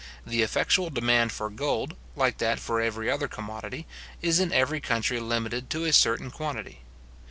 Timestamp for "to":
5.69-5.85